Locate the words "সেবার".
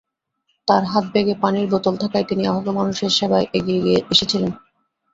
3.17-3.43